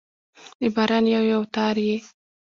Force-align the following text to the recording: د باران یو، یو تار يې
د 0.59 0.61
باران 0.75 1.05
یو، 1.15 1.23
یو 1.33 1.41
تار 1.55 1.77
يې 1.87 1.95